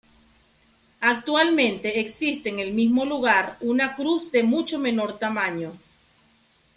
[1.01, 5.69] Actualmente existe en el mismo lugar una cruz de mucho menor tamaño.